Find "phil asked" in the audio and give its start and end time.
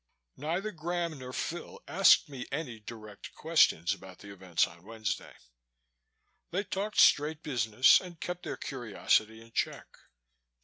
1.31-2.27